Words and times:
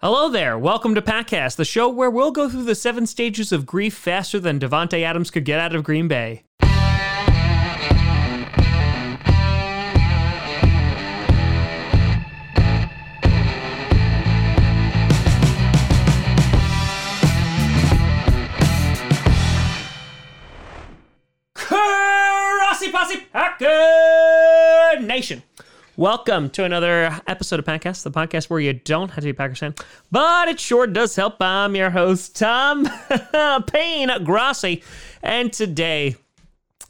Hello 0.00 0.28
there. 0.28 0.56
Welcome 0.56 0.94
to 0.94 1.02
Packcast, 1.02 1.56
the 1.56 1.64
show 1.64 1.88
where 1.88 2.08
we'll 2.08 2.30
go 2.30 2.48
through 2.48 2.62
the 2.62 2.76
seven 2.76 3.04
stages 3.04 3.50
of 3.50 3.66
grief 3.66 3.94
faster 3.94 4.38
than 4.38 4.60
Davante 4.60 5.02
Adams 5.02 5.28
could 5.28 5.44
get 5.44 5.58
out 5.58 5.74
of 5.74 5.82
Green 5.82 6.06
Bay. 6.06 6.44
Posse 22.92 23.26
Packer 23.32 25.00
Nation. 25.00 25.42
Welcome 25.98 26.50
to 26.50 26.62
another 26.62 27.20
episode 27.26 27.58
of 27.58 27.64
Packcast, 27.64 28.04
the 28.04 28.12
podcast 28.12 28.48
where 28.48 28.60
you 28.60 28.72
don't 28.72 29.08
have 29.08 29.16
to 29.16 29.26
be 29.26 29.30
a 29.30 29.34
Packers 29.34 29.58
fan, 29.58 29.74
but 30.12 30.46
it 30.46 30.60
sure 30.60 30.86
does 30.86 31.16
help. 31.16 31.42
I'm 31.42 31.74
your 31.74 31.90
host, 31.90 32.36
Tom 32.36 32.88
Payne 33.66 34.08
Grossi, 34.22 34.84
and 35.24 35.52
today, 35.52 36.14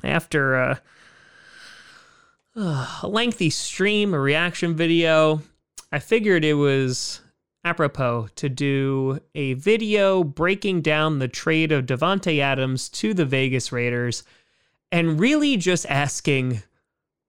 after 0.05 0.57
uh, 0.57 0.77
a 3.03 3.09
lengthy 3.09 3.49
stream, 3.49 4.13
a 4.13 4.21
reaction 4.21 4.77
video, 4.77 5.41
I 5.91 6.01
figured 6.01 6.45
it 6.45 6.53
was 6.53 7.23
apropos 7.65 8.29
to 8.37 8.51
do 8.51 9.21
a 9.35 9.55
video 9.55 10.23
breaking 10.23 10.83
down 10.83 11.19
the 11.19 11.29
trade 11.29 11.73
of 11.73 11.87
Davante 11.87 12.41
Adams 12.41 12.91
to 12.91 13.15
the 13.15 13.25
Vegas 13.25 13.73
Raiders 13.73 14.23
and 14.93 15.19
really 15.19 15.57
just 15.57 15.87
asking 15.87 16.63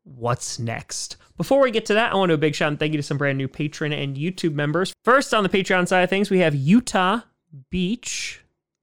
what's 0.04 0.60
next. 0.60 1.16
Before 1.40 1.62
we 1.62 1.72
get 1.72 1.86
to 1.86 1.94
that, 1.94 2.12
I 2.12 2.18
want 2.18 2.32
to 2.32 2.34
do 2.34 2.36
a 2.36 2.38
big 2.38 2.54
shout 2.54 2.68
and 2.68 2.78
thank 2.78 2.92
you 2.92 2.98
to 2.98 3.04
some 3.04 3.18
brand 3.18 3.38
new 3.38 3.48
patron 3.48 3.94
and 3.94 4.18
YouTube 4.18 4.54
members. 4.54 4.92
First, 5.06 5.34
on 5.34 5.42
the 5.42 5.48
Patreon 5.48 5.88
side 5.88 6.02
of 6.02 6.10
things, 6.10 6.30
we 6.30 6.40
have 6.40 6.54
Utah 6.54 7.22
Beach. 7.70 8.42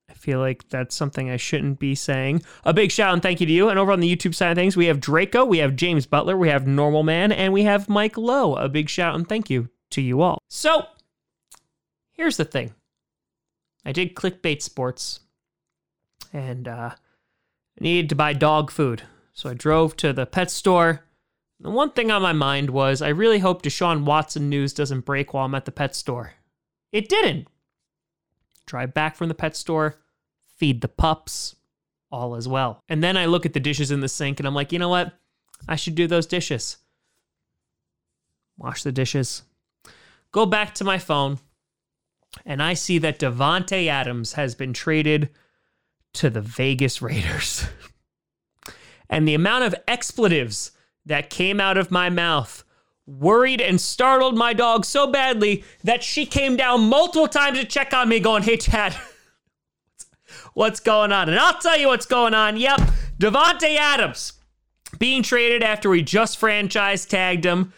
I 0.08 0.14
feel 0.14 0.38
like 0.38 0.66
that's 0.70 0.96
something 0.96 1.28
I 1.28 1.36
shouldn't 1.36 1.78
be 1.78 1.94
saying. 1.94 2.40
A 2.64 2.72
big 2.72 2.90
shout 2.90 3.12
and 3.12 3.22
thank 3.22 3.42
you 3.42 3.46
to 3.46 3.52
you. 3.52 3.68
And 3.68 3.78
over 3.78 3.92
on 3.92 4.00
the 4.00 4.16
YouTube 4.16 4.34
side 4.34 4.52
of 4.52 4.56
things, 4.56 4.74
we 4.74 4.86
have 4.86 5.00
Draco, 5.00 5.44
we 5.44 5.58
have 5.58 5.76
James 5.76 6.06
Butler, 6.06 6.34
we 6.34 6.48
have 6.48 6.66
Normal 6.66 7.02
Man, 7.02 7.30
and 7.30 7.52
we 7.52 7.64
have 7.64 7.90
Mike 7.90 8.16
Lowe. 8.16 8.54
A 8.54 8.70
big 8.70 8.88
shout 8.88 9.14
and 9.14 9.28
thank 9.28 9.50
you 9.50 9.68
to 9.90 10.00
you 10.00 10.22
all. 10.22 10.38
So, 10.48 10.86
here's 12.12 12.38
the 12.38 12.46
thing 12.46 12.72
I 13.84 13.92
did 13.92 14.14
clickbait 14.14 14.62
sports 14.62 15.20
and 16.32 16.66
uh, 16.66 16.92
I 16.94 17.82
needed 17.84 18.08
to 18.08 18.14
buy 18.14 18.32
dog 18.32 18.70
food. 18.70 19.02
So 19.34 19.50
I 19.50 19.54
drove 19.54 19.94
to 19.98 20.14
the 20.14 20.24
pet 20.24 20.50
store 20.50 21.02
the 21.60 21.70
one 21.70 21.90
thing 21.90 22.10
on 22.10 22.22
my 22.22 22.32
mind 22.32 22.70
was 22.70 23.00
I 23.00 23.08
really 23.08 23.38
hope 23.38 23.62
Deshaun 23.62 24.04
Watson 24.04 24.48
news 24.48 24.72
doesn't 24.72 25.04
break 25.04 25.32
while 25.32 25.46
I'm 25.46 25.54
at 25.54 25.64
the 25.64 25.72
pet 25.72 25.94
store. 25.94 26.34
It 26.92 27.08
didn't. 27.08 27.48
Drive 28.66 28.94
back 28.94 29.16
from 29.16 29.28
the 29.28 29.34
pet 29.34 29.56
store, 29.56 29.98
feed 30.56 30.80
the 30.80 30.88
pups, 30.88 31.56
all 32.10 32.34
as 32.34 32.48
well. 32.48 32.82
And 32.88 33.02
then 33.02 33.16
I 33.16 33.26
look 33.26 33.46
at 33.46 33.52
the 33.52 33.60
dishes 33.60 33.90
in 33.90 34.00
the 34.00 34.08
sink 34.08 34.40
and 34.40 34.46
I'm 34.46 34.54
like, 34.54 34.72
you 34.72 34.78
know 34.78 34.88
what? 34.88 35.12
I 35.68 35.76
should 35.76 35.94
do 35.94 36.06
those 36.06 36.26
dishes. 36.26 36.78
Wash 38.58 38.82
the 38.82 38.92
dishes. 38.92 39.42
Go 40.32 40.46
back 40.46 40.74
to 40.74 40.84
my 40.84 40.98
phone, 40.98 41.38
and 42.44 42.62
I 42.62 42.74
see 42.74 42.98
that 42.98 43.18
Davante 43.18 43.86
Adams 43.86 44.34
has 44.34 44.54
been 44.54 44.72
traded 44.72 45.30
to 46.14 46.30
the 46.30 46.40
Vegas 46.40 47.00
Raiders. 47.00 47.66
and 49.10 49.26
the 49.26 49.34
amount 49.34 49.64
of 49.64 49.74
expletives 49.86 50.72
that 51.06 51.30
came 51.30 51.60
out 51.60 51.78
of 51.78 51.90
my 51.90 52.10
mouth 52.10 52.64
worried 53.06 53.60
and 53.60 53.80
startled 53.80 54.36
my 54.36 54.52
dog 54.52 54.84
so 54.84 55.06
badly 55.06 55.64
that 55.84 56.02
she 56.02 56.26
came 56.26 56.56
down 56.56 56.88
multiple 56.88 57.28
times 57.28 57.58
to 57.58 57.64
check 57.64 57.94
on 57.94 58.08
me, 58.08 58.18
going, 58.18 58.42
Hey, 58.42 58.56
Chad, 58.56 58.96
what's 60.54 60.80
going 60.80 61.12
on? 61.12 61.28
And 61.28 61.38
I'll 61.38 61.58
tell 61.58 61.78
you 61.78 61.86
what's 61.86 62.06
going 62.06 62.34
on. 62.34 62.56
Yep, 62.56 62.80
Davante 63.18 63.76
Adams 63.76 64.32
being 64.98 65.22
traded 65.22 65.62
after 65.62 65.88
we 65.88 66.02
just 66.02 66.38
franchise 66.38 67.06
tagged 67.06 67.44
him 67.44 67.72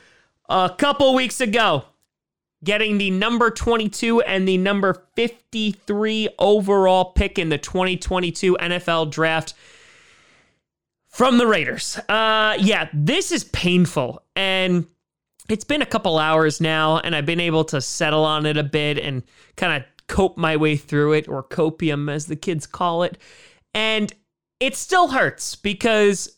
a 0.49 0.73
couple 0.77 1.15
weeks 1.15 1.41
ago, 1.41 1.85
getting 2.65 2.99
the 2.99 3.11
number 3.11 3.51
22 3.51 4.23
and 4.23 4.49
the 4.49 4.57
number 4.57 5.05
53 5.15 6.29
overall 6.39 7.07
pick 7.13 7.39
in 7.39 7.51
the 7.51 7.59
2022 7.59 8.57
NFL 8.61 9.11
draft 9.11 9.55
from 11.09 11.39
the 11.39 11.47
Raiders. 11.47 11.99
Uh, 12.09 12.57
yeah, 12.59 12.89
this 12.93 13.33
is 13.33 13.45
painful. 13.45 14.23
And 14.37 14.87
it's 15.49 15.65
been 15.65 15.83
a 15.83 15.87
couple 15.87 16.19
hours 16.19 16.61
now, 16.61 16.99
and 16.99 17.17
I've 17.17 17.27
been 17.27 17.41
able 17.41 17.65
to 17.67 17.81
settle 17.81 18.25
on 18.25 18.47
it 18.47 18.57
a 18.57 18.63
bit 18.63 18.99
and 18.99 19.23
kind 19.57 19.83
of 19.83 19.89
cope 20.07 20.37
my 20.39 20.57
way 20.57 20.77
through 20.77 21.15
it, 21.15 21.29
or 21.29 21.43
copium 21.43 22.11
as 22.11 22.27
the 22.27 22.37
kids 22.37 22.67
call 22.67 23.03
it. 23.03 23.19
And 23.75 24.13
it 24.61 24.75
still 24.77 25.09
hurts 25.09 25.55
because 25.55 26.38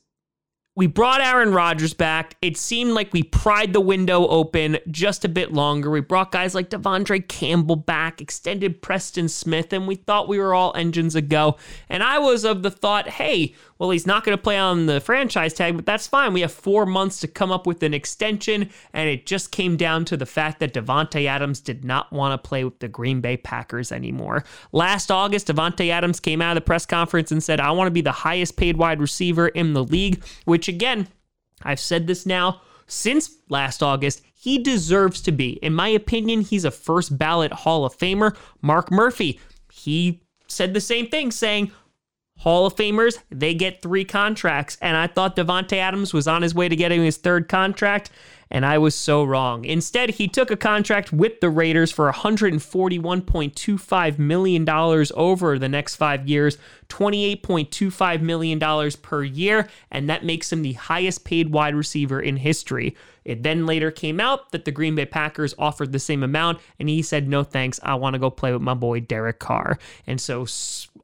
we 0.76 0.86
brought 0.86 1.20
Aaron 1.20 1.53
Rodgers 1.53 1.94
back. 1.94 2.36
It 2.41 2.56
seemed 2.56 2.92
like 2.92 3.12
we 3.12 3.25
pried 3.25 3.72
the 3.72 3.81
window 3.81 4.26
open 4.28 4.78
just 4.88 5.25
a 5.25 5.28
bit 5.28 5.53
longer. 5.53 5.91
We 5.91 6.00
brought 6.00 6.31
guys 6.31 6.54
like 6.54 6.70
De'Vondre 6.70 7.26
Campbell 7.26 7.76
back, 7.76 8.20
extended 8.20 8.81
Preston 8.81 9.28
Smith, 9.28 9.72
and 9.72 9.88
we 9.88 9.97
thought 9.97 10.28
we 10.28 10.38
were 10.38 10.54
all 10.54 10.72
engines 10.76 11.16
ago. 11.16 11.56
And 11.88 12.04
I 12.04 12.20
was 12.20 12.44
of 12.44 12.62
the 12.62 12.70
thought, 12.70 13.08
hey, 13.08 13.54
well, 13.78 13.91
he's 13.91 14.06
not 14.06 14.25
going 14.25 14.36
to 14.36 14.42
play 14.42 14.58
on 14.58 14.86
the 14.86 15.00
franchise 15.00 15.54
tag, 15.54 15.75
but 15.75 15.86
that's 15.86 16.06
fine. 16.06 16.34
We 16.34 16.42
have 16.42 16.53
four 16.53 16.84
months 16.87 17.19
to 17.20 17.28
come 17.28 17.50
up 17.50 17.66
with 17.66 17.82
an 17.82 17.94
extension, 17.94 18.70
and 18.92 19.08
it 19.08 19.26
just 19.26 19.50
came 19.50 19.76
down 19.76 20.04
to 20.04 20.16
the 20.16 20.26
fact 20.26 20.60
that 20.60 20.75
Davante 20.75 21.26
Adams 21.26 21.60
did 21.60 21.84
not 21.84 22.12
want 22.12 22.32
to 22.41 22.48
play 22.48 22.62
with 22.62 22.78
the 22.78 22.88
Green 22.88 23.20
Bay 23.20 23.38
Packers 23.38 23.91
anymore. 23.91 24.44
Last 24.70 25.10
August, 25.10 25.48
Davante 25.48 25.91
Adams 25.91 26.20
came 26.20 26.42
out 26.42 26.56
of 26.56 26.62
the 26.62 26.66
press 26.66 26.84
conference 26.84 27.32
and 27.32 27.42
said, 27.42 27.58
I 27.58 27.70
want 27.70 27.87
to 27.87 27.92
be 27.92 28.02
the 28.02 28.12
highest 28.12 28.56
paid 28.56 28.76
wide 28.76 29.00
receiver 29.00 29.48
in 29.48 29.72
the 29.72 29.82
league, 29.82 30.22
which 30.44 30.59
again, 30.69 31.09
I've 31.62 31.81
said 31.81 32.06
this 32.06 32.26
now 32.26 32.62
since 32.87 33.37
last 33.48 33.82
August. 33.82 34.22
He 34.34 34.59
deserves 34.59 35.21
to 35.22 35.32
be. 35.32 35.50
In 35.62 35.75
my 35.75 35.88
opinion, 35.88 36.41
he's 36.41 36.65
a 36.65 36.71
first 36.71 37.19
ballot 37.19 37.53
Hall 37.53 37.84
of 37.84 37.97
Famer. 37.97 38.34
Mark 38.62 38.91
Murphy, 38.91 39.38
he 39.70 40.22
said 40.49 40.72
the 40.72 40.81
same 40.81 41.09
thing, 41.09 41.31
saying, 41.31 41.70
Hall 42.41 42.65
of 42.65 42.75
Famers, 42.75 43.19
they 43.28 43.53
get 43.53 43.83
three 43.83 44.05
contracts. 44.05 44.78
And 44.81 44.97
I 44.97 45.06
thought 45.06 45.37
Davante 45.37 45.77
Adams 45.77 46.15
was 46.15 46.27
on 46.27 46.41
his 46.41 46.55
way 46.55 46.71
to 46.71 46.77
getting 46.77 47.05
his 47.05 47.19
third 47.19 47.51
contract, 47.51 48.11
and 48.51 48.65
I 48.65 48.78
was 48.78 48.95
so 48.95 49.23
wrong. 49.23 49.67
Instead, 49.67 50.09
he 50.11 50.27
took 50.27 50.50
a 50.50 50.56
contract 50.56 51.12
with 51.12 51.41
the 51.41 51.50
Raiders 51.50 51.93
for 51.93 52.11
$141.25 52.11 54.19
million 54.19 54.67
over 54.69 55.59
the 55.59 55.69
next 55.69 55.97
five 55.97 56.27
years, 56.27 56.56
$28.25 56.89 58.23
million 58.23 58.59
per 59.03 59.23
year, 59.23 59.69
and 59.91 60.09
that 60.09 60.25
makes 60.25 60.50
him 60.50 60.62
the 60.62 60.73
highest 60.73 61.27
paid 61.27 61.50
wide 61.50 61.75
receiver 61.75 62.23
in 62.23 62.39
history. 62.39 62.97
It 63.23 63.43
then 63.43 63.67
later 63.67 63.91
came 63.91 64.19
out 64.19 64.50
that 64.53 64.65
the 64.65 64.73
Green 64.73 64.95
Bay 64.95 65.05
Packers 65.05 65.55
offered 65.59 65.93
the 65.93 65.99
same 65.99 66.23
amount, 66.23 66.61
and 66.79 66.89
he 66.89 67.03
said, 67.03 67.29
No 67.29 67.45
thanks, 67.45 67.79
I 67.83 67.97
want 67.97 68.15
to 68.15 68.19
go 68.19 68.31
play 68.31 68.50
with 68.50 68.62
my 68.62 68.73
boy 68.73 69.00
Derek 69.00 69.41
Carr. 69.41 69.79
And 70.06 70.19
so 70.19 70.47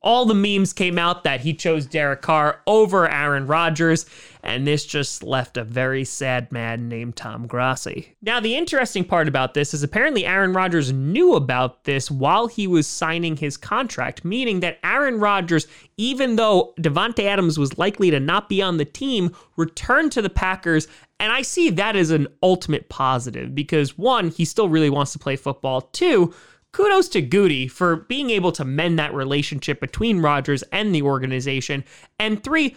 all 0.03 0.25
the 0.25 0.35
memes 0.35 0.73
came 0.73 0.99
out 0.99 1.25
that 1.25 1.41
he 1.41 1.55
chose 1.55 1.87
Derek 1.87 2.23
Carr 2.23 2.61
over 2.67 3.09
Aaron 3.09 3.47
Rodgers, 3.47 4.07
and 4.43 4.67
this 4.67 4.85
just 4.85 5.23
left 5.23 5.57
a 5.57 5.65
very 5.65 6.05
sad 6.05 6.53
man 6.53 6.89
named 6.89 7.17
Tom 7.17 7.47
Grossi. 7.47 8.15
Now, 8.23 8.41
the 8.41 8.57
interesting 8.57 9.05
part 9.05 9.29
about 9.29 9.55
this 9.55 9.75
is 9.75 9.83
apparently 9.83 10.25
Aaron 10.25 10.53
Rodgers 10.53 10.93
knew 10.93 11.35
about 11.35 11.85
this 11.85 12.11
while 12.11 12.47
he 12.47 12.67
was 12.67 12.87
signing 12.87 13.37
his 13.37 13.57
contract, 13.57 14.25
meaning 14.25 14.61
that 14.61 14.79
Aaron 14.85 15.19
Rodgers, 15.19 15.67
even 15.97 16.37
though 16.37 16.75
Davante 16.79 17.25
Adams 17.25 17.59
was 17.59 17.79
likely 17.79 18.11
to 18.11 18.21
not 18.21 18.49
be 18.49 18.63
on 18.63 18.77
the 18.77 18.85
team, 18.85 19.35
returned 19.57 20.13
to 20.13 20.23
the 20.23 20.31
Packers 20.31 20.87
and 21.19 21.33
I 21.33 21.43
see 21.43 21.71
that 21.71 21.97
as 21.97 22.11
an 22.11 22.29
ultimate 22.43 22.89
positive 22.89 23.55
because 23.55 23.97
one, 23.97 24.29
he 24.29 24.45
still 24.45 24.69
really 24.69 24.91
wants 24.91 25.13
to 25.13 25.19
play 25.19 25.37
football. 25.37 25.81
Two, 25.81 26.35
kudos 26.77 27.09
to 27.09 27.23
Gutey 27.23 27.71
for 27.71 27.97
being 27.97 28.29
able 28.29 28.53
to 28.53 28.63
mend 28.63 28.99
that 28.99 29.15
relationship 29.15 29.81
between 29.81 30.21
Rodgers 30.21 30.63
and 30.73 30.95
the 30.95 31.01
organization. 31.01 31.83
And 32.19 32.45
three, 32.45 32.77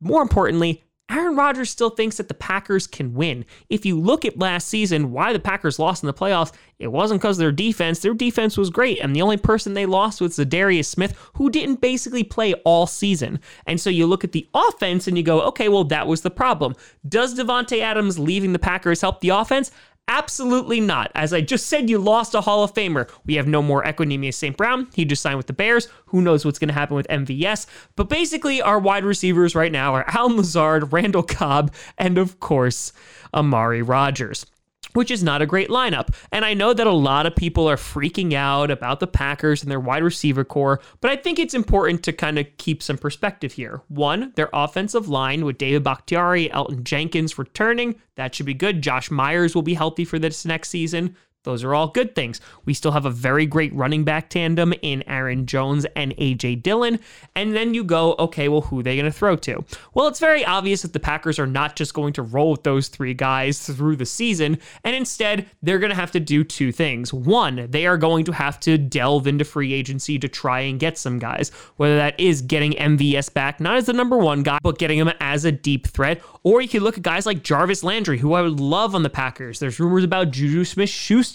more 0.00 0.22
importantly, 0.22 0.84
Aaron 1.10 1.34
Rodgers 1.34 1.68
still 1.68 1.90
thinks 1.90 2.18
that 2.18 2.28
the 2.28 2.34
Packers 2.34 2.86
can 2.86 3.12
win. 3.12 3.44
If 3.68 3.84
you 3.84 3.98
look 3.98 4.24
at 4.24 4.38
last 4.38 4.68
season, 4.68 5.10
why 5.10 5.32
the 5.32 5.40
Packers 5.40 5.80
lost 5.80 6.04
in 6.04 6.06
the 6.06 6.14
playoffs, 6.14 6.52
it 6.78 6.92
wasn't 6.92 7.20
because 7.20 7.38
of 7.38 7.40
their 7.40 7.50
defense. 7.50 7.98
Their 7.98 8.14
defense 8.14 8.56
was 8.56 8.70
great, 8.70 9.00
and 9.00 9.16
the 9.16 9.22
only 9.22 9.36
person 9.36 9.74
they 9.74 9.86
lost 9.86 10.20
was 10.20 10.38
Za'Darius 10.38 10.84
Smith, 10.84 11.18
who 11.34 11.50
didn't 11.50 11.80
basically 11.80 12.22
play 12.22 12.54
all 12.64 12.86
season. 12.86 13.40
And 13.66 13.80
so 13.80 13.90
you 13.90 14.06
look 14.06 14.22
at 14.22 14.30
the 14.30 14.48
offense 14.54 15.08
and 15.08 15.16
you 15.16 15.24
go, 15.24 15.40
okay, 15.42 15.68
well, 15.68 15.82
that 15.84 16.06
was 16.06 16.20
the 16.20 16.30
problem. 16.30 16.76
Does 17.08 17.36
Davante 17.36 17.80
Adams 17.80 18.16
leaving 18.16 18.52
the 18.52 18.60
Packers 18.60 19.00
help 19.00 19.20
the 19.20 19.30
offense? 19.30 19.72
Absolutely 20.10 20.80
not. 20.80 21.12
As 21.14 21.32
I 21.32 21.40
just 21.40 21.66
said, 21.66 21.88
you 21.88 21.96
lost 21.96 22.34
a 22.34 22.40
Hall 22.40 22.64
of 22.64 22.74
Famer. 22.74 23.08
We 23.24 23.36
have 23.36 23.46
no 23.46 23.62
more 23.62 23.84
Equanimeous 23.84 24.34
St. 24.34 24.56
Brown. 24.56 24.88
He 24.92 25.04
just 25.04 25.22
signed 25.22 25.36
with 25.36 25.46
the 25.46 25.52
Bears. 25.52 25.86
Who 26.06 26.20
knows 26.20 26.44
what's 26.44 26.58
going 26.58 26.66
to 26.66 26.74
happen 26.74 26.96
with 26.96 27.06
MVS? 27.06 27.66
But 27.94 28.08
basically, 28.08 28.60
our 28.60 28.80
wide 28.80 29.04
receivers 29.04 29.54
right 29.54 29.70
now 29.70 29.94
are 29.94 30.04
Allen 30.08 30.36
Lazard, 30.36 30.92
Randall 30.92 31.22
Cobb, 31.22 31.72
and 31.96 32.18
of 32.18 32.40
course, 32.40 32.92
Amari 33.32 33.82
Rodgers. 33.82 34.46
Which 34.94 35.10
is 35.10 35.22
not 35.22 35.42
a 35.42 35.46
great 35.46 35.68
lineup. 35.68 36.14
And 36.32 36.44
I 36.44 36.54
know 36.54 36.72
that 36.72 36.86
a 36.86 36.92
lot 36.92 37.26
of 37.26 37.36
people 37.36 37.68
are 37.68 37.76
freaking 37.76 38.32
out 38.32 38.70
about 38.70 39.00
the 39.00 39.06
Packers 39.06 39.62
and 39.62 39.70
their 39.70 39.80
wide 39.80 40.02
receiver 40.02 40.44
corps, 40.44 40.80
but 41.00 41.10
I 41.10 41.16
think 41.16 41.38
it's 41.38 41.54
important 41.54 42.02
to 42.04 42.12
kind 42.12 42.38
of 42.38 42.46
keep 42.58 42.82
some 42.82 42.98
perspective 42.98 43.52
here. 43.52 43.82
One, 43.88 44.32
their 44.36 44.50
offensive 44.52 45.08
line 45.08 45.44
with 45.44 45.58
David 45.58 45.84
Bakhtiari, 45.84 46.48
Elgton 46.48 46.82
Jenkins 46.82 47.38
returning, 47.38 47.96
that 48.16 48.34
should 48.34 48.46
be 48.46 48.54
good. 48.54 48.82
Josh 48.82 49.10
Myers 49.10 49.54
will 49.54 49.62
be 49.62 49.74
healthy 49.74 50.04
for 50.04 50.18
this 50.18 50.44
next 50.44 50.68
season. 50.70 51.16
Those 51.42 51.64
are 51.64 51.74
all 51.74 51.88
good 51.88 52.14
things. 52.14 52.38
We 52.66 52.74
still 52.74 52.92
have 52.92 53.06
a 53.06 53.10
very 53.10 53.46
great 53.46 53.74
running 53.74 54.04
back 54.04 54.28
tandem 54.28 54.74
in 54.82 55.02
Aaron 55.08 55.46
Jones 55.46 55.86
and 55.96 56.14
AJ 56.18 56.62
Dillon. 56.62 57.00
And 57.34 57.54
then 57.56 57.72
you 57.72 57.82
go, 57.82 58.14
okay, 58.18 58.48
well, 58.48 58.60
who 58.60 58.80
are 58.80 58.82
they 58.82 58.96
going 58.96 59.10
to 59.10 59.12
throw 59.12 59.36
to? 59.36 59.64
Well, 59.94 60.06
it's 60.06 60.20
very 60.20 60.44
obvious 60.44 60.82
that 60.82 60.92
the 60.92 61.00
Packers 61.00 61.38
are 61.38 61.46
not 61.46 61.76
just 61.76 61.94
going 61.94 62.12
to 62.14 62.22
roll 62.22 62.50
with 62.50 62.62
those 62.62 62.88
three 62.88 63.14
guys 63.14 63.58
through 63.58 63.96
the 63.96 64.04
season. 64.04 64.58
And 64.84 64.94
instead, 64.94 65.46
they're 65.62 65.78
going 65.78 65.90
to 65.90 65.96
have 65.96 66.10
to 66.10 66.20
do 66.20 66.44
two 66.44 66.72
things. 66.72 67.10
One, 67.10 67.68
they 67.70 67.86
are 67.86 67.96
going 67.96 68.26
to 68.26 68.32
have 68.32 68.60
to 68.60 68.76
delve 68.76 69.26
into 69.26 69.46
free 69.46 69.72
agency 69.72 70.18
to 70.18 70.28
try 70.28 70.60
and 70.60 70.78
get 70.78 70.98
some 70.98 71.18
guys, 71.18 71.48
whether 71.76 71.96
that 71.96 72.20
is 72.20 72.42
getting 72.42 72.72
MVS 72.72 73.32
back, 73.32 73.60
not 73.60 73.78
as 73.78 73.86
the 73.86 73.94
number 73.94 74.18
one 74.18 74.42
guy, 74.42 74.58
but 74.62 74.78
getting 74.78 74.98
him 74.98 75.10
as 75.20 75.46
a 75.46 75.52
deep 75.52 75.86
threat. 75.86 76.20
Or 76.42 76.60
you 76.60 76.68
could 76.68 76.82
look 76.82 76.98
at 76.98 77.02
guys 77.02 77.24
like 77.24 77.42
Jarvis 77.42 77.82
Landry, 77.82 78.18
who 78.18 78.34
I 78.34 78.42
would 78.42 78.60
love 78.60 78.94
on 78.94 79.02
the 79.02 79.10
Packers. 79.10 79.58
There's 79.58 79.80
rumors 79.80 80.04
about 80.04 80.32
Juju 80.32 80.64
Smith 80.64 80.90
Schuster 80.90 81.29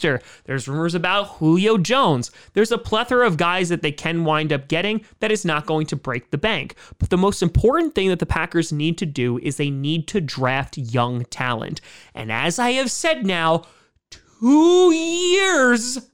There's 0.46 0.68
rumors 0.68 0.96
about 0.96 1.28
Julio 1.38 1.78
Jones. 1.78 2.32
There's 2.54 2.72
a 2.72 2.78
plethora 2.78 3.26
of 3.26 3.38
guys 3.38 3.70
that 3.70 3.82
they 3.82 3.92
can 3.92 4.26
wind 4.26 4.52
up 4.52 4.68
getting 4.68 5.04
that 5.20 5.32
is 5.32 5.46
not 5.46 5.66
going 5.66 5.88
to 5.88 5.96
break 5.96 6.32
the 6.32 6.38
bank. 6.38 6.76
But 7.00 7.10
the 7.10 7.18
most 7.18 7.42
important 7.42 7.96
thing 7.96 8.10
that 8.10 8.20
the 8.20 8.26
Packers 8.26 8.72
need 8.72 8.98
to 9.00 9.06
do 9.06 9.38
is 9.40 9.58
they 9.58 9.70
need 9.70 10.08
to 10.10 10.22
draft 10.22 10.78
young 10.78 11.26
talent. 11.26 11.82
And 12.14 12.32
as 12.32 12.60
I 12.60 12.72
have 12.72 12.92
said 12.92 13.26
now, 13.26 13.64
two 14.10 14.92
years 14.92 16.10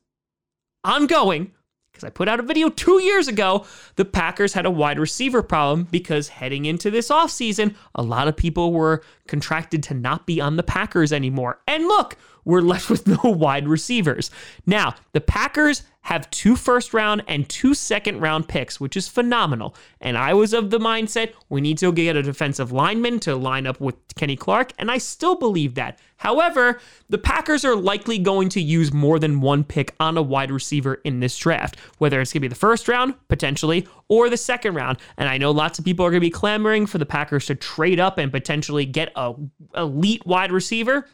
ongoing 0.84 1.52
because 1.92 2.04
I 2.04 2.10
put 2.10 2.28
out 2.28 2.40
a 2.40 2.44
video 2.44 2.70
two 2.70 3.02
years 3.02 3.28
ago. 3.28 3.66
The 3.96 4.06
Packers 4.06 4.54
had 4.54 4.66
a 4.66 4.72
wide 4.72 5.00
receiver 5.00 5.44
problem 5.44 5.88
because 5.92 6.30
heading 6.30 6.66
into 6.66 6.90
this 6.90 7.10
offseason, 7.10 7.76
a 7.96 8.02
lot 8.02 8.28
of 8.28 8.38
people 8.38 8.72
were 8.72 9.04
contracted 9.28 9.84
to 9.84 9.94
not 9.94 10.26
be 10.26 10.40
on 10.40 10.56
the 10.56 10.64
Packers 10.64 11.12
anymore. 11.12 11.60
And 11.68 11.86
look, 11.86 12.18
we're 12.46 12.62
left 12.62 12.90
with 12.90 13.08
no 13.08 13.30
wide 13.30 13.68
receivers. 13.68 14.32
Now, 14.66 14.96
the 15.12 15.22
Packers 15.22 15.84
have 16.04 16.30
two 16.32 16.56
first 16.56 16.94
round 16.94 17.24
and 17.28 17.48
two 17.48 17.74
second 17.74 18.20
round 18.20 18.48
picks, 18.48 18.80
which 18.80 18.98
is 18.98 19.08
phenomenal. 19.08 19.76
And 20.00 20.18
I 20.18 20.34
was 20.34 20.52
of 20.54 20.72
the 20.72 20.80
mindset 20.80 21.34
we 21.50 21.62
need 21.62 21.78
to 21.78 21.92
get 21.92 22.16
a 22.16 22.24
defensive 22.24 22.72
lineman 22.72 23.20
to 23.22 23.36
line 23.36 23.68
up 23.68 23.80
with 23.80 23.96
Kenny 24.16 24.36
Clark, 24.36 24.74
and 24.80 24.90
I 24.90 24.98
still 24.98 25.36
believe 25.36 25.76
that. 25.76 26.00
However, 26.18 26.80
the 27.10 27.18
Packers 27.18 27.66
are 27.66 27.76
likely 27.76 28.18
going 28.18 28.50
to 28.50 28.62
use 28.62 28.92
more 28.94 29.20
than 29.20 29.42
one 29.42 29.64
pick 29.64 29.96
on 30.00 30.18
a 30.18 30.22
wide 30.22 30.52
receiver 30.52 30.96
in 31.04 31.20
this 31.20 31.38
draft, 31.38 31.78
whether 31.98 32.20
it's 32.20 32.34
going 32.34 32.42
to 32.42 32.48
be 32.48 32.48
the 32.48 32.56
first 32.56 32.88
round, 32.88 33.16
potentially, 33.28 33.88
or 34.08 34.30
the 34.30 34.38
second 34.38 34.76
round. 34.76 34.98
And 35.18 35.30
I 35.30 35.38
know 35.38 35.52
lots 35.52 35.80
of 35.80 35.86
people 35.86 36.06
are 36.06 36.10
going 36.12 36.22
to 36.22 36.26
be 36.26 36.32
clamoring 36.32 36.86
for 36.86 36.98
the 36.98 37.06
Packers 37.06 37.46
to 37.48 37.56
trade 37.56 38.00
up 38.00 38.18
and 38.18 38.32
potentially 38.32 38.86
get 38.86 39.12
a 39.16 39.34
elite 39.76 40.26
wide 40.26 40.52
receiver, 40.52 41.08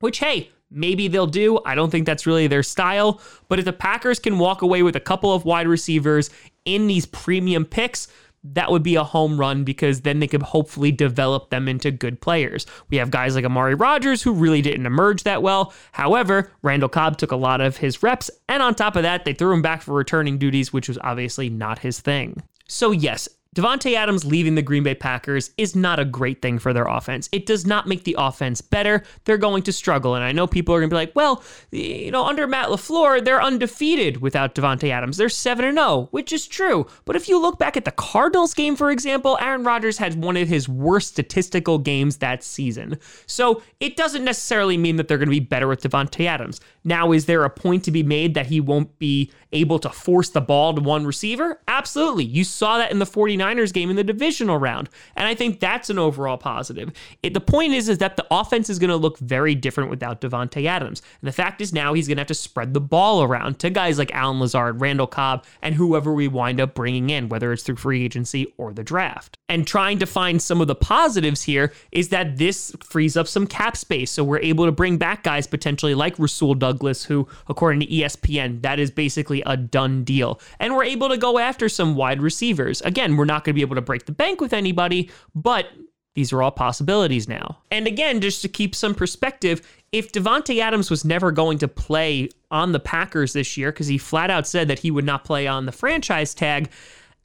which, 0.00 0.18
hey, 0.18 0.50
Maybe 0.70 1.08
they'll 1.08 1.26
do. 1.26 1.60
I 1.64 1.74
don't 1.74 1.90
think 1.90 2.06
that's 2.06 2.26
really 2.26 2.46
their 2.46 2.62
style. 2.62 3.20
But 3.48 3.58
if 3.58 3.64
the 3.64 3.72
Packers 3.72 4.18
can 4.18 4.38
walk 4.38 4.62
away 4.62 4.82
with 4.82 4.96
a 4.96 5.00
couple 5.00 5.32
of 5.32 5.44
wide 5.44 5.66
receivers 5.66 6.30
in 6.64 6.86
these 6.86 7.06
premium 7.06 7.64
picks, 7.64 8.08
that 8.42 8.70
would 8.70 8.82
be 8.82 8.94
a 8.94 9.04
home 9.04 9.38
run 9.38 9.64
because 9.64 10.00
then 10.00 10.20
they 10.20 10.26
could 10.26 10.42
hopefully 10.42 10.90
develop 10.90 11.50
them 11.50 11.68
into 11.68 11.90
good 11.90 12.20
players. 12.20 12.64
We 12.88 12.96
have 12.96 13.10
guys 13.10 13.34
like 13.34 13.44
Amari 13.44 13.74
Rodgers 13.74 14.22
who 14.22 14.32
really 14.32 14.62
didn't 14.62 14.86
emerge 14.86 15.24
that 15.24 15.42
well. 15.42 15.74
However, 15.92 16.50
Randall 16.62 16.88
Cobb 16.88 17.18
took 17.18 17.32
a 17.32 17.36
lot 17.36 17.60
of 17.60 17.76
his 17.76 18.02
reps, 18.02 18.30
and 18.48 18.62
on 18.62 18.74
top 18.74 18.96
of 18.96 19.02
that, 19.02 19.24
they 19.24 19.34
threw 19.34 19.52
him 19.52 19.62
back 19.62 19.82
for 19.82 19.92
returning 19.92 20.38
duties, 20.38 20.72
which 20.72 20.88
was 20.88 20.98
obviously 21.02 21.50
not 21.50 21.80
his 21.80 22.00
thing. 22.00 22.42
So, 22.66 22.92
yes, 22.92 23.28
Davante 23.56 23.94
Adams 23.94 24.24
leaving 24.24 24.54
the 24.54 24.62
Green 24.62 24.84
Bay 24.84 24.94
Packers 24.94 25.50
is 25.58 25.74
not 25.74 25.98
a 25.98 26.04
great 26.04 26.40
thing 26.40 26.60
for 26.60 26.72
their 26.72 26.84
offense. 26.84 27.28
It 27.32 27.46
does 27.46 27.66
not 27.66 27.88
make 27.88 28.04
the 28.04 28.14
offense 28.16 28.60
better. 28.60 29.02
They're 29.24 29.38
going 29.38 29.64
to 29.64 29.72
struggle. 29.72 30.14
And 30.14 30.22
I 30.22 30.30
know 30.30 30.46
people 30.46 30.72
are 30.72 30.78
going 30.78 30.88
to 30.88 30.94
be 30.94 30.98
like, 30.98 31.16
well, 31.16 31.42
you 31.72 32.12
know, 32.12 32.24
under 32.24 32.46
Matt 32.46 32.68
LaFleur, 32.68 33.24
they're 33.24 33.42
undefeated 33.42 34.18
without 34.18 34.54
Davante 34.54 34.90
Adams. 34.90 35.16
They're 35.16 35.28
7 35.28 35.64
and 35.64 35.76
0, 35.76 36.06
which 36.12 36.32
is 36.32 36.46
true. 36.46 36.86
But 37.04 37.16
if 37.16 37.28
you 37.28 37.40
look 37.42 37.58
back 37.58 37.76
at 37.76 37.84
the 37.84 37.90
Cardinals 37.90 38.54
game, 38.54 38.76
for 38.76 38.92
example, 38.92 39.36
Aaron 39.40 39.64
Rodgers 39.64 39.98
had 39.98 40.22
one 40.22 40.36
of 40.36 40.46
his 40.46 40.68
worst 40.68 41.08
statistical 41.08 41.78
games 41.78 42.18
that 42.18 42.44
season. 42.44 43.00
So 43.26 43.62
it 43.80 43.96
doesn't 43.96 44.22
necessarily 44.24 44.78
mean 44.78 44.94
that 44.94 45.08
they're 45.08 45.18
going 45.18 45.26
to 45.26 45.30
be 45.30 45.40
better 45.40 45.66
with 45.66 45.82
Davante 45.82 46.24
Adams. 46.24 46.60
Now, 46.84 47.10
is 47.10 47.26
there 47.26 47.44
a 47.44 47.50
point 47.50 47.82
to 47.84 47.90
be 47.90 48.04
made 48.04 48.34
that 48.34 48.46
he 48.46 48.60
won't 48.60 48.96
be 49.00 49.32
able 49.52 49.80
to 49.80 49.90
force 49.90 50.30
the 50.30 50.40
ball 50.40 50.72
to 50.72 50.80
one 50.80 51.04
receiver? 51.04 51.60
Absolutely. 51.66 52.24
You 52.24 52.44
saw 52.44 52.78
that 52.78 52.92
in 52.92 53.00
the 53.00 53.06
49ers 53.40 53.72
game 53.72 53.90
in 53.90 53.96
the 53.96 54.04
divisional 54.04 54.58
round. 54.58 54.88
And 55.16 55.26
I 55.26 55.34
think 55.34 55.60
that's 55.60 55.90
an 55.90 55.98
overall 55.98 56.36
positive. 56.36 56.92
It, 57.22 57.34
the 57.34 57.40
point 57.40 57.72
is, 57.72 57.88
is 57.88 57.98
that 57.98 58.16
the 58.16 58.26
offense 58.30 58.70
is 58.70 58.78
going 58.78 58.90
to 58.90 58.96
look 58.96 59.18
very 59.18 59.54
different 59.54 59.90
without 59.90 60.20
Davante 60.20 60.66
Adams. 60.66 61.02
And 61.20 61.28
the 61.28 61.32
fact 61.32 61.60
is 61.60 61.72
now 61.72 61.94
he's 61.94 62.06
going 62.06 62.16
to 62.16 62.20
have 62.20 62.28
to 62.28 62.34
spread 62.34 62.74
the 62.74 62.80
ball 62.80 63.22
around 63.22 63.58
to 63.60 63.70
guys 63.70 63.98
like 63.98 64.14
Allen 64.14 64.40
Lazard, 64.40 64.80
Randall 64.80 65.06
Cobb, 65.06 65.44
and 65.62 65.74
whoever 65.74 66.12
we 66.12 66.28
wind 66.28 66.60
up 66.60 66.74
bringing 66.74 67.10
in, 67.10 67.28
whether 67.28 67.52
it's 67.52 67.62
through 67.62 67.76
free 67.76 68.04
agency 68.04 68.52
or 68.56 68.72
the 68.72 68.84
draft. 68.84 69.38
And 69.48 69.66
trying 69.66 69.98
to 69.98 70.06
find 70.06 70.40
some 70.40 70.60
of 70.60 70.68
the 70.68 70.74
positives 70.74 71.42
here 71.42 71.72
is 71.90 72.10
that 72.10 72.36
this 72.38 72.74
frees 72.82 73.16
up 73.16 73.26
some 73.26 73.46
cap 73.46 73.76
space. 73.76 74.10
So 74.10 74.22
we're 74.22 74.38
able 74.38 74.66
to 74.66 74.72
bring 74.72 74.96
back 74.96 75.24
guys 75.24 75.46
potentially 75.46 75.94
like 75.94 76.18
Rasul 76.18 76.54
Douglas, 76.54 77.04
who, 77.04 77.26
according 77.48 77.80
to 77.80 77.86
ESPN, 77.86 78.62
that 78.62 78.78
is 78.78 78.90
basically 78.90 79.42
a 79.46 79.56
done 79.56 80.04
deal. 80.04 80.40
And 80.58 80.74
we're 80.74 80.84
able 80.84 81.08
to 81.08 81.16
go 81.16 81.38
after 81.38 81.68
some 81.68 81.96
wide 81.96 82.22
receivers. 82.22 82.80
Again, 82.82 83.16
we're 83.16 83.24
not 83.30 83.44
going 83.44 83.52
to 83.52 83.58
be 83.58 83.62
able 83.62 83.76
to 83.76 83.82
break 83.82 84.06
the 84.06 84.12
bank 84.12 84.40
with 84.40 84.52
anybody, 84.52 85.10
but 85.34 85.66
these 86.14 86.32
are 86.32 86.42
all 86.42 86.50
possibilities 86.50 87.28
now. 87.28 87.58
And 87.70 87.86
again, 87.86 88.20
just 88.20 88.42
to 88.42 88.48
keep 88.48 88.74
some 88.74 88.94
perspective, 88.94 89.62
if 89.92 90.12
Davante 90.12 90.60
Adams 90.60 90.90
was 90.90 91.04
never 91.04 91.30
going 91.30 91.58
to 91.58 91.68
play 91.68 92.28
on 92.50 92.72
the 92.72 92.80
Packers 92.80 93.32
this 93.32 93.56
year, 93.56 93.70
because 93.70 93.86
he 93.86 93.98
flat 93.98 94.30
out 94.30 94.46
said 94.46 94.68
that 94.68 94.80
he 94.80 94.90
would 94.90 95.04
not 95.04 95.24
play 95.24 95.46
on 95.46 95.66
the 95.66 95.72
franchise 95.72 96.34
tag, 96.34 96.70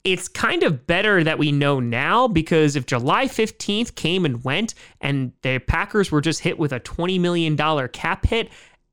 it's 0.03 0.27
kind 0.27 0.61
of 0.61 0.85
better 0.85 1.23
that 1.23 1.39
we 1.39 1.51
know 1.51 1.79
now 1.79 2.27
because 2.27 2.75
if 2.75 2.85
July 2.85 3.25
15th 3.25 3.95
came 3.95 4.23
and 4.23 4.43
went 4.43 4.75
and 5.01 5.31
the 5.41 5.57
Packers 5.57 6.11
were 6.11 6.21
just 6.21 6.41
hit 6.41 6.59
with 6.59 6.71
a 6.71 6.79
$20 6.79 7.19
million 7.19 7.57
cap 7.89 8.25
hit 8.25 8.49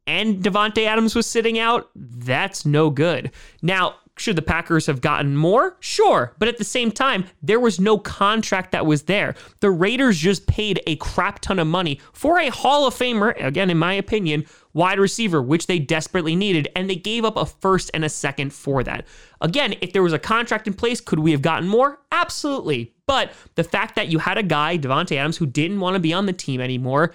and 0.07 0.43
Davante 0.43 0.87
Adams 0.87 1.15
was 1.15 1.27
sitting 1.27 1.59
out, 1.59 1.91
that's 1.95 2.65
no 2.65 2.89
good. 2.89 3.31
Now, 3.61 3.97
should 4.17 4.37
the 4.37 4.43
Packers 4.43 4.87
have 4.87 5.01
gotten 5.01 5.37
more? 5.37 5.77
Sure. 5.81 6.35
But 6.39 6.49
at 6.49 6.59
the 6.59 6.65
same 6.65 6.93
time, 6.93 7.25
there 7.43 7.61
was 7.61 7.81
no 7.81 7.99
contract 7.99 8.73
that 8.73 8.87
was 8.87 9.05
there. 9.05 9.35
The 9.61 9.71
Raiders 9.71 10.19
just 10.19 10.47
paid 10.47 10.81
a 10.87 10.97
crap 10.97 11.41
ton 11.41 11.59
of 11.59 11.67
money 11.67 12.01
for 12.13 12.39
a 12.39 12.51
Hall 12.51 12.87
of 12.87 12.95
Famer, 12.95 13.35
again, 13.43 13.71
in 13.71 13.79
my 13.79 13.95
opinion, 13.95 14.45
wide 14.75 14.99
receiver, 14.99 15.43
which 15.43 15.67
they 15.67 15.79
desperately 15.79 16.37
needed, 16.37 16.69
and 16.77 16.89
they 16.89 16.97
gave 16.97 17.25
up 17.25 17.37
a 17.37 17.47
first 17.47 17.91
and 17.95 18.05
a 18.05 18.09
second 18.09 18.53
for 18.53 18.83
that. 18.85 19.07
Again, 19.41 19.75
if 19.81 19.93
there 19.93 20.03
was 20.03 20.13
a 20.13 20.19
contract 20.19 20.67
in 20.67 20.75
place, 20.75 21.01
could 21.01 21.19
we 21.19 21.33
have 21.33 21.43
gotten 21.43 21.69
more? 21.69 21.99
Absolutely. 22.11 22.95
But 23.07 23.33
the 23.55 23.65
fact 23.65 23.97
that 23.97 24.09
you 24.09 24.19
had 24.19 24.39
a 24.39 24.43
guy, 24.43 24.79
Davante 24.79 25.17
Adams, 25.17 25.39
who 25.39 25.47
didn't 25.47 25.81
want 25.81 25.95
to 25.95 26.01
be 26.01 26.13
on 26.13 26.27
the 26.27 26.33
team 26.33 26.61
anymore, 26.61 27.13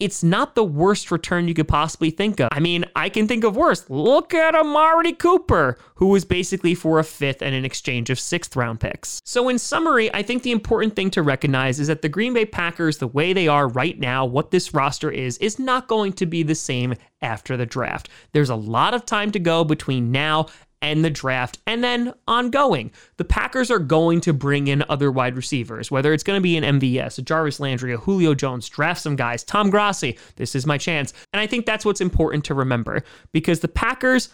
it's 0.00 0.22
not 0.22 0.54
the 0.54 0.64
worst 0.64 1.10
return 1.10 1.46
you 1.46 1.54
could 1.54 1.68
possibly 1.68 2.10
think 2.10 2.40
of. 2.40 2.48
I 2.52 2.58
mean, 2.58 2.84
I 2.96 3.08
can 3.08 3.28
think 3.28 3.44
of 3.44 3.56
worse. 3.56 3.88
Look 3.88 4.34
at 4.34 4.54
Amari 4.54 5.12
Cooper, 5.12 5.78
who 5.94 6.06
was 6.06 6.24
basically 6.24 6.74
for 6.74 6.98
a 6.98 7.04
fifth 7.04 7.42
and 7.42 7.54
an 7.54 7.64
exchange 7.64 8.10
of 8.10 8.18
sixth 8.18 8.56
round 8.56 8.80
picks. 8.80 9.20
So, 9.24 9.48
in 9.48 9.58
summary, 9.58 10.12
I 10.14 10.22
think 10.22 10.42
the 10.42 10.52
important 10.52 10.96
thing 10.96 11.10
to 11.10 11.22
recognize 11.22 11.78
is 11.78 11.88
that 11.88 12.02
the 12.02 12.08
Green 12.08 12.32
Bay 12.32 12.46
Packers, 12.46 12.98
the 12.98 13.06
way 13.06 13.32
they 13.32 13.46
are 13.46 13.68
right 13.68 13.98
now, 13.98 14.24
what 14.24 14.50
this 14.50 14.74
roster 14.74 15.10
is, 15.10 15.36
is 15.38 15.58
not 15.58 15.86
going 15.86 16.14
to 16.14 16.26
be 16.26 16.42
the 16.42 16.54
same 16.54 16.94
after 17.22 17.56
the 17.56 17.66
draft. 17.66 18.08
There's 18.32 18.50
a 18.50 18.56
lot 18.56 18.94
of 18.94 19.04
time 19.04 19.30
to 19.32 19.38
go 19.38 19.64
between 19.64 20.10
now 20.10 20.46
and 20.82 21.04
the 21.04 21.10
draft, 21.10 21.58
and 21.66 21.84
then 21.84 22.12
ongoing. 22.26 22.90
The 23.16 23.24
Packers 23.24 23.70
are 23.70 23.78
going 23.78 24.20
to 24.22 24.32
bring 24.32 24.66
in 24.66 24.84
other 24.88 25.10
wide 25.12 25.36
receivers, 25.36 25.90
whether 25.90 26.12
it's 26.12 26.22
going 26.22 26.38
to 26.38 26.42
be 26.42 26.56
an 26.56 26.80
MVS, 26.80 27.18
a 27.18 27.22
Jarvis 27.22 27.60
Landry, 27.60 27.92
a 27.92 27.98
Julio 27.98 28.34
Jones, 28.34 28.68
draft 28.68 29.02
some 29.02 29.16
guys, 29.16 29.44
Tom 29.44 29.70
Grossi. 29.70 30.18
This 30.36 30.54
is 30.54 30.66
my 30.66 30.78
chance. 30.78 31.12
And 31.32 31.40
I 31.40 31.46
think 31.46 31.66
that's 31.66 31.84
what's 31.84 32.00
important 32.00 32.44
to 32.46 32.54
remember 32.54 33.02
because 33.32 33.60
the 33.60 33.68
Packers, 33.68 34.30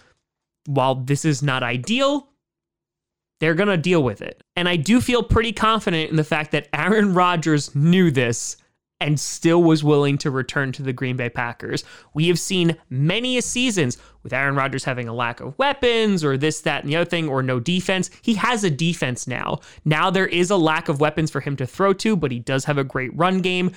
while 0.67 0.95
this 0.95 1.25
is 1.25 1.43
not 1.43 1.63
ideal, 1.63 2.29
they're 3.41 3.55
going 3.55 3.69
to 3.69 3.77
deal 3.77 4.03
with 4.03 4.23
it. 4.23 4.43
And 4.55 4.69
I 4.69 4.77
do 4.77 5.01
feel 5.01 5.23
pretty 5.23 5.53
confident 5.53 6.11
in 6.11 6.17
the 6.17 6.25
fact 6.25 6.53
that 6.53 6.69
Aaron 6.73 7.13
Rodgers 7.13 7.75
knew 7.75 8.11
this 8.11 8.57
and 9.01 9.21
still 9.21 9.63
was 9.63 9.85
willing 9.85 10.17
to 10.19 10.31
return 10.31 10.73
to 10.73 10.83
the 10.83 10.93
Green 10.93 11.17
Bay 11.17 11.29
Packers. 11.29 11.85
We 12.15 12.29
have 12.29 12.39
seen 12.39 12.77
many 12.89 13.41
seasons 13.43 13.99
with 14.23 14.33
Aaron 14.33 14.57
Rodgers 14.57 14.85
having 14.85 15.07
a 15.07 15.15
lack 15.15 15.41
of 15.41 15.59
weapons 15.59 16.25
or 16.25 16.39
this, 16.39 16.63
that, 16.63 16.83
and 16.83 16.91
the 16.91 16.97
other 16.97 17.09
thing, 17.09 17.29
or 17.29 17.43
no 17.43 17.61
defense. 17.61 18.11
He 18.23 18.35
has 18.35 18.65
a 18.65 18.71
defense 18.71 19.27
now. 19.27 19.61
Now 19.85 20.11
there 20.11 20.27
is 20.27 20.51
a 20.51 20.57
lack 20.57 20.89
of 20.89 21.01
weapons 21.01 21.31
for 21.31 21.41
him 21.41 21.57
to 21.57 21.67
throw 21.67 21.93
to, 21.95 22.17
but 22.17 22.33
he 22.33 22.39
does 22.39 22.65
have 22.65 22.79
a 22.79 22.85
great 22.85 23.15
run 23.15 23.41
game. 23.41 23.73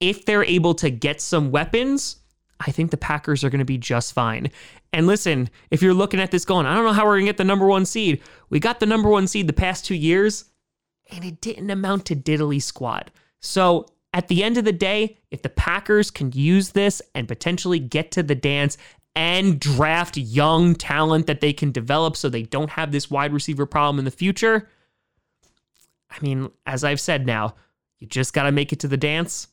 If 0.00 0.24
they're 0.24 0.44
able 0.44 0.74
to 0.76 0.90
get 0.90 1.20
some 1.20 1.50
weapons, 1.50 2.16
I 2.58 2.70
think 2.70 2.90
the 2.90 2.96
Packers 2.96 3.44
are 3.44 3.50
going 3.50 3.58
to 3.58 3.64
be 3.64 3.78
just 3.78 4.14
fine. 4.14 4.50
And 4.92 5.06
listen, 5.06 5.50
if 5.70 5.82
you're 5.82 5.92
looking 5.92 6.20
at 6.20 6.30
this 6.30 6.44
going, 6.44 6.66
I 6.66 6.74
don't 6.74 6.84
know 6.84 6.92
how 6.92 7.04
we're 7.04 7.16
going 7.16 7.26
to 7.26 7.32
get 7.32 7.36
the 7.36 7.44
number 7.44 7.66
one 7.66 7.84
seed. 7.84 8.22
We 8.48 8.60
got 8.60 8.80
the 8.80 8.86
number 8.86 9.10
one 9.10 9.26
seed 9.26 9.46
the 9.46 9.52
past 9.52 9.84
two 9.84 9.94
years, 9.94 10.46
and 11.10 11.24
it 11.24 11.40
didn't 11.40 11.70
amount 11.70 12.06
to 12.06 12.16
diddly 12.16 12.62
squat. 12.62 13.10
So 13.40 13.86
at 14.14 14.28
the 14.28 14.44
end 14.44 14.56
of 14.56 14.64
the 14.64 14.72
day, 14.72 15.18
if 15.32 15.42
the 15.42 15.48
Packers 15.48 16.10
can 16.10 16.30
use 16.32 16.70
this 16.70 17.02
and 17.16 17.26
potentially 17.26 17.80
get 17.80 18.12
to 18.12 18.22
the 18.22 18.36
dance 18.36 18.78
and 19.16 19.58
draft 19.58 20.16
young 20.16 20.76
talent 20.76 21.26
that 21.26 21.40
they 21.40 21.52
can 21.52 21.72
develop 21.72 22.16
so 22.16 22.28
they 22.28 22.44
don't 22.44 22.70
have 22.70 22.92
this 22.92 23.10
wide 23.10 23.32
receiver 23.32 23.66
problem 23.66 23.98
in 23.98 24.04
the 24.04 24.12
future, 24.12 24.68
I 26.08 26.16
mean, 26.22 26.50
as 26.64 26.84
I've 26.84 27.00
said 27.00 27.26
now, 27.26 27.56
you 27.98 28.06
just 28.06 28.32
got 28.32 28.44
to 28.44 28.52
make 28.52 28.72
it 28.72 28.78
to 28.80 28.88
the 28.88 28.96
dance 28.96 29.48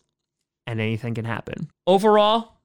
and 0.67 0.79
anything 0.79 1.15
can 1.15 1.25
happen. 1.25 1.71
Overall, 1.87 2.60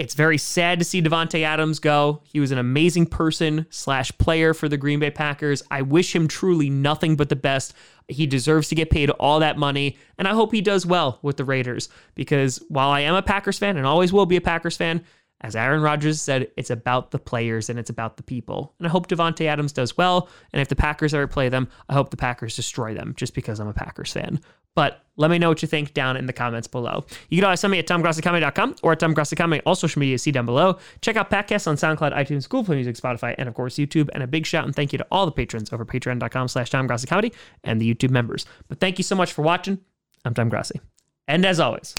it's 0.00 0.14
very 0.14 0.38
sad 0.38 0.78
to 0.78 0.84
see 0.86 1.02
Davante 1.02 1.42
Adams 1.42 1.78
go. 1.78 2.22
He 2.24 2.40
was 2.40 2.52
an 2.52 2.58
amazing 2.58 3.04
person 3.04 3.66
slash 3.68 4.10
player 4.16 4.54
for 4.54 4.66
the 4.66 4.78
Green 4.78 4.98
Bay 4.98 5.10
Packers. 5.10 5.62
I 5.70 5.82
wish 5.82 6.14
him 6.14 6.26
truly 6.26 6.70
nothing 6.70 7.16
but 7.16 7.28
the 7.28 7.36
best. 7.36 7.74
He 8.08 8.26
deserves 8.26 8.68
to 8.68 8.74
get 8.74 8.88
paid 8.88 9.10
all 9.10 9.40
that 9.40 9.58
money, 9.58 9.98
and 10.16 10.26
I 10.26 10.32
hope 10.32 10.52
he 10.52 10.62
does 10.62 10.86
well 10.86 11.18
with 11.20 11.36
the 11.36 11.44
Raiders 11.44 11.90
because 12.14 12.64
while 12.70 12.88
I 12.88 13.00
am 13.00 13.14
a 13.14 13.20
Packers 13.20 13.58
fan 13.58 13.76
and 13.76 13.84
always 13.84 14.10
will 14.10 14.24
be 14.24 14.36
a 14.36 14.40
Packers 14.40 14.78
fan, 14.78 15.04
as 15.42 15.54
Aaron 15.54 15.82
Rodgers 15.82 16.20
said, 16.20 16.50
it's 16.56 16.70
about 16.70 17.10
the 17.10 17.18
players 17.18 17.68
and 17.68 17.78
it's 17.78 17.90
about 17.90 18.16
the 18.16 18.22
people. 18.22 18.74
And 18.78 18.86
I 18.86 18.90
hope 18.90 19.06
Davante 19.06 19.46
Adams 19.46 19.72
does 19.72 19.98
well. 19.98 20.30
And 20.54 20.62
if 20.62 20.68
the 20.68 20.76
Packers 20.76 21.12
ever 21.12 21.26
play 21.26 21.50
them, 21.50 21.68
I 21.90 21.94
hope 21.94 22.10
the 22.10 22.16
Packers 22.16 22.56
destroy 22.56 22.94
them 22.94 23.12
just 23.16 23.34
because 23.34 23.60
I'm 23.60 23.68
a 23.68 23.74
Packers 23.74 24.12
fan. 24.12 24.40
But 24.80 25.04
let 25.16 25.30
me 25.30 25.38
know 25.38 25.50
what 25.50 25.60
you 25.60 25.68
think 25.68 25.92
down 25.92 26.16
in 26.16 26.24
the 26.24 26.32
comments 26.32 26.66
below. 26.66 27.04
You 27.28 27.36
can 27.36 27.44
always 27.44 27.60
send 27.60 27.70
me 27.70 27.78
at 27.78 27.86
tomgrossicomedy.com 27.86 28.76
or 28.82 28.92
at 28.92 29.00
tomgrossicomedy. 29.00 29.60
All 29.66 29.74
social 29.74 30.00
media, 30.00 30.16
see 30.16 30.30
down 30.30 30.46
below. 30.46 30.78
Check 31.02 31.16
out 31.16 31.28
podcasts 31.28 31.66
on 31.66 31.76
SoundCloud, 31.76 32.14
iTunes, 32.14 32.48
Google 32.48 32.64
Play 32.64 32.76
Music, 32.76 32.96
Spotify, 32.96 33.34
and 33.36 33.46
of 33.46 33.54
course 33.54 33.74
YouTube. 33.74 34.08
And 34.14 34.22
a 34.22 34.26
big 34.26 34.46
shout 34.46 34.64
and 34.64 34.74
thank 34.74 34.94
you 34.94 34.96
to 34.96 35.06
all 35.10 35.26
the 35.26 35.32
patrons 35.32 35.70
over 35.70 35.84
patreon.com 35.84 36.48
slash 36.48 36.70
tomgrossicomedy 36.70 37.34
and 37.62 37.78
the 37.78 37.94
YouTube 37.94 38.08
members. 38.08 38.46
But 38.68 38.80
thank 38.80 38.96
you 38.96 39.04
so 39.04 39.14
much 39.14 39.34
for 39.34 39.42
watching. 39.42 39.80
I'm 40.24 40.32
Tom 40.32 40.48
Grossi. 40.48 40.80
And 41.28 41.44
as 41.44 41.60
always, 41.60 41.94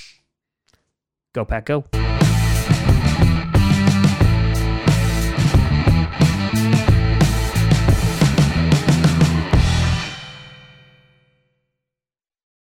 go 1.34 1.46
Pack 1.46 1.66
Go. 1.66 2.11